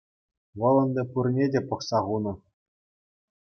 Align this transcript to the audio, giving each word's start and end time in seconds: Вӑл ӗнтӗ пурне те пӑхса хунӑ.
Вӑл 0.59 0.75
ӗнтӗ 0.85 1.03
пурне 1.11 1.45
те 1.51 1.59
пӑхса 1.67 1.99
хунӑ. 2.05 2.33